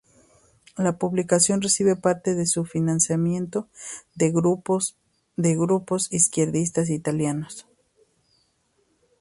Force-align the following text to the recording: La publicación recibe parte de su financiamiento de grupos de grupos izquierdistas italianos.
La 0.77 0.97
publicación 0.97 1.61
recibe 1.61 1.95
parte 1.95 2.33
de 2.33 2.47
su 2.47 2.65
financiamiento 2.65 3.67
de 4.15 4.31
grupos 4.31 4.97
de 5.35 5.55
grupos 5.55 6.11
izquierdistas 6.11 6.89
italianos. 6.89 7.67